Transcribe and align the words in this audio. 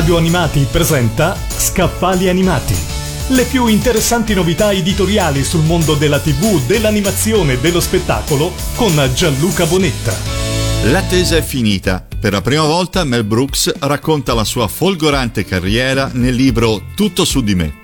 Radio 0.00 0.16
Animati 0.16 0.66
presenta 0.70 1.36
Scaffali 1.46 2.30
Animati. 2.30 2.74
Le 3.28 3.44
più 3.44 3.66
interessanti 3.66 4.32
novità 4.32 4.72
editoriali 4.72 5.44
sul 5.44 5.62
mondo 5.62 5.92
della 5.94 6.18
TV, 6.18 6.58
dell'animazione 6.64 7.52
e 7.52 7.58
dello 7.58 7.80
spettacolo 7.80 8.50
con 8.76 8.98
Gianluca 9.12 9.66
Bonetta. 9.66 10.16
L'attesa 10.84 11.36
è 11.36 11.42
finita. 11.42 12.02
Per 12.18 12.32
la 12.32 12.40
prima 12.40 12.64
volta 12.64 13.04
Mel 13.04 13.24
Brooks 13.24 13.74
racconta 13.80 14.32
la 14.32 14.44
sua 14.44 14.68
folgorante 14.68 15.44
carriera 15.44 16.08
nel 16.14 16.34
libro 16.34 16.80
Tutto 16.94 17.26
su 17.26 17.42
di 17.42 17.54
me. 17.54 17.79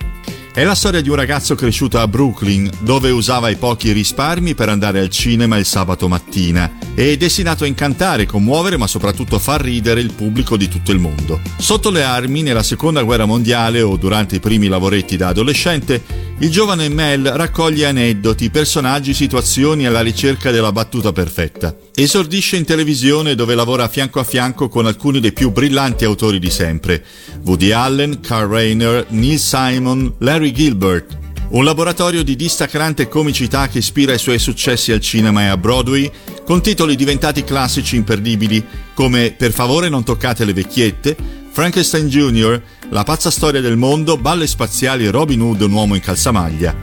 È 0.56 0.64
la 0.64 0.74
storia 0.74 1.02
di 1.02 1.10
un 1.10 1.16
ragazzo 1.16 1.54
cresciuto 1.54 1.98
a 1.98 2.08
Brooklyn, 2.08 2.70
dove 2.80 3.10
usava 3.10 3.50
i 3.50 3.56
pochi 3.56 3.92
risparmi 3.92 4.54
per 4.54 4.70
andare 4.70 5.00
al 5.00 5.10
cinema 5.10 5.58
il 5.58 5.66
sabato 5.66 6.08
mattina 6.08 6.78
e 6.94 7.18
destinato 7.18 7.64
a 7.64 7.66
incantare, 7.66 8.24
commuovere, 8.24 8.78
ma 8.78 8.86
soprattutto 8.86 9.38
far 9.38 9.60
ridere 9.60 10.00
il 10.00 10.14
pubblico 10.14 10.56
di 10.56 10.66
tutto 10.66 10.92
il 10.92 10.98
mondo. 10.98 11.42
Sotto 11.58 11.90
le 11.90 12.02
armi, 12.02 12.40
nella 12.40 12.62
seconda 12.62 13.02
guerra 13.02 13.26
mondiale 13.26 13.82
o 13.82 13.98
durante 13.98 14.36
i 14.36 14.40
primi 14.40 14.68
lavoretti 14.68 15.18
da 15.18 15.28
adolescente, 15.28 16.02
il 16.38 16.50
giovane 16.50 16.90
Mel 16.90 17.24
raccoglie 17.24 17.86
aneddoti, 17.86 18.50
personaggi, 18.50 19.14
situazioni 19.14 19.86
alla 19.86 20.02
ricerca 20.02 20.50
della 20.50 20.70
battuta 20.70 21.10
perfetta. 21.10 21.74
Esordisce 21.94 22.56
in 22.56 22.64
televisione 22.66 23.34
dove 23.34 23.54
lavora 23.54 23.88
fianco 23.88 24.20
a 24.20 24.24
fianco 24.24 24.68
con 24.68 24.84
alcuni 24.84 25.20
dei 25.20 25.32
più 25.32 25.50
brillanti 25.50 26.04
autori 26.04 26.38
di 26.38 26.50
sempre: 26.50 27.02
Woody 27.44 27.70
Allen, 27.70 28.20
Carl 28.20 28.50
Rayner, 28.50 29.06
Neil 29.10 29.38
Simon, 29.38 30.14
Larry 30.18 30.52
Gilbert. 30.52 31.16
Un 31.48 31.64
laboratorio 31.64 32.22
di 32.22 32.36
distacrante 32.36 33.08
comicità 33.08 33.68
che 33.68 33.78
ispira 33.78 34.12
i 34.12 34.18
suoi 34.18 34.38
successi 34.38 34.92
al 34.92 35.00
cinema 35.00 35.42
e 35.42 35.46
a 35.46 35.56
Broadway, 35.56 36.10
con 36.44 36.60
titoli 36.60 36.96
diventati 36.96 37.44
classici 37.44 37.96
imperdibili 37.96 38.62
come 38.94 39.32
Per 39.36 39.52
favore 39.52 39.88
non 39.88 40.04
toccate 40.04 40.44
le 40.44 40.52
vecchiette, 40.52 41.16
Frankenstein 41.56 42.08
Jr., 42.08 42.60
La 42.90 43.02
pazza 43.02 43.30
storia 43.30 43.62
del 43.62 43.78
mondo, 43.78 44.18
Balle 44.18 44.46
spaziali 44.46 45.08
Robin 45.08 45.40
Hood, 45.40 45.62
un 45.62 45.72
uomo 45.72 45.94
in 45.94 46.02
calzamaglia. 46.02 46.76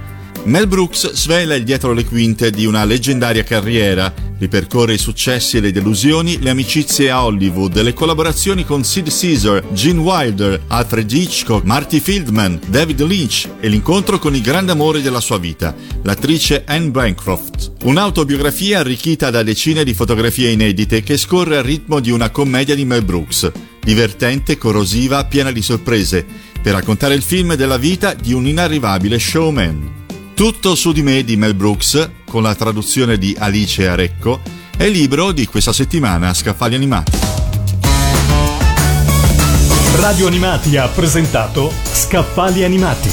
Mel 0.46 0.66
Brooks 0.66 1.12
svela 1.12 1.54
il 1.54 1.64
dietro 1.64 1.94
le 1.94 2.04
quinte 2.04 2.50
di 2.50 2.66
una 2.66 2.84
leggendaria 2.84 3.44
carriera, 3.44 4.12
ripercorre 4.40 4.96
i 4.96 4.98
successi 4.98 5.58
e 5.58 5.60
le 5.60 5.72
delusioni, 5.72 6.40
le 6.40 6.50
amicizie 6.50 7.12
a 7.12 7.24
Hollywood, 7.24 7.80
le 7.84 7.94
collaborazioni 7.94 8.66
con 8.66 8.84
Sid 8.84 9.10
Caesar, 9.16 9.64
Gene 9.74 10.00
Wilder, 10.00 10.60
Alfred 10.70 11.12
Hitchcock, 11.12 11.64
Marty 11.66 12.00
Fieldman, 12.00 12.60
David 12.66 13.04
Lynch 13.04 13.48
e 13.60 13.68
l'incontro 13.68 14.18
con 14.18 14.34
il 14.36 14.42
grande 14.42 14.72
amore 14.72 15.04
della 15.04 15.22
sua 15.22 15.38
vita, 15.38 15.76
l'attrice 16.02 16.64
Anne 16.66 16.90
Bancroft. 16.90 17.74
Un'autobiografia 17.84 18.80
arricchita 18.80 19.30
da 19.30 19.44
decine 19.44 19.84
di 19.84 19.94
fotografie 19.94 20.50
inedite 20.50 21.04
che 21.04 21.16
scorre 21.16 21.58
al 21.58 21.64
ritmo 21.64 22.00
di 22.00 22.10
una 22.10 22.32
commedia 22.32 22.74
di 22.74 22.86
Mel 22.86 23.04
Brooks, 23.04 23.52
divertente, 23.84 24.58
corrosiva, 24.58 25.26
piena 25.26 25.52
di 25.52 25.62
sorprese, 25.62 26.26
per 26.62 26.74
raccontare 26.74 27.14
il 27.14 27.22
film 27.22 27.56
della 27.56 27.78
vita 27.78 28.14
di 28.14 28.34
un 28.34 28.48
inarrivabile 28.48 29.20
showman. 29.20 30.02
Tutto 30.34 30.76
su 30.76 30.92
di 30.92 31.04
me 31.04 31.24
di 31.24 31.36
Mel 31.36 31.54
Brooks, 31.54 32.10
con 32.26 32.42
la 32.42 32.56
traduzione 32.56 33.18
di 33.18 33.36
Alice 33.38 33.88
Arecco, 33.88 34.42
è 34.76 34.86
il 34.86 34.94
libro 34.94 35.32
di 35.32 35.46
questa 35.46 35.74
settimana 35.74 36.34
Scaffali 36.34 36.76
Animati. 36.76 37.12
Radio 39.96 40.28
Animati 40.28 40.76
ha 40.78 40.88
presentato 40.88 41.72
Scaffali 41.92 42.64
Animati. 42.64 43.10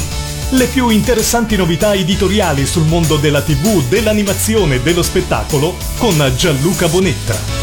Le 0.53 0.67
più 0.67 0.89
interessanti 0.89 1.57
novità 1.57 1.95
editoriali 1.95 2.67
sul 2.67 2.87
mondo 2.87 3.17
della 3.17 3.43
TV, 3.43 3.87
dell'animazione 3.89 4.77
e 4.77 4.81
dello 4.81 5.03
spettacolo 5.03 5.77
con 5.99 6.33
Gianluca 6.37 6.89
Bonetta. 6.89 7.60